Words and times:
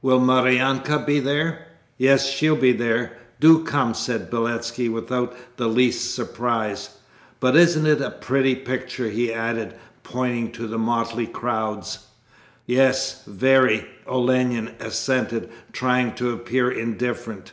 'Will 0.00 0.20
Maryanka 0.20 1.04
be 1.04 1.18
there?' 1.18 1.66
'Yes, 1.98 2.30
she'll 2.30 2.54
be 2.54 2.70
there. 2.70 3.14
Do 3.40 3.64
come!' 3.64 3.94
said 3.94 4.30
Beletski, 4.30 4.88
without 4.88 5.34
the 5.56 5.66
least 5.66 6.14
surprise. 6.14 6.90
'But 7.40 7.56
isn't 7.56 7.86
it 7.86 8.00
a 8.00 8.12
pretty 8.12 8.54
picture?' 8.54 9.08
he 9.08 9.32
added, 9.34 9.74
pointing 10.04 10.52
to 10.52 10.68
the 10.68 10.78
motley 10.78 11.26
crowds. 11.26 12.06
'Yes, 12.64 13.24
very!' 13.26 13.88
Olenin 14.06 14.76
assented, 14.78 15.50
trying 15.72 16.14
to 16.14 16.30
appear 16.30 16.70
indifferent. 16.70 17.50